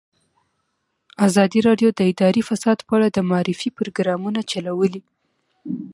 ازادي 1.27 1.59
راډیو 1.67 1.89
د 1.93 1.99
اداري 2.11 2.41
فساد 2.49 2.77
په 2.87 2.91
اړه 2.97 3.07
د 3.11 3.17
معارفې 3.29 3.69
پروګرامونه 3.77 4.39
چلولي. 4.51 5.01